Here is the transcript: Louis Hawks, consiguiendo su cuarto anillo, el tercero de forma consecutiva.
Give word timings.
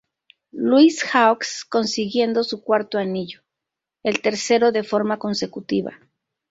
Louis 0.57 0.97
Hawks, 1.13 1.63
consiguiendo 1.63 2.43
su 2.43 2.63
cuarto 2.63 2.97
anillo, 2.97 3.41
el 4.01 4.19
tercero 4.23 4.71
de 4.71 4.83
forma 4.83 5.19
consecutiva. 5.19 5.93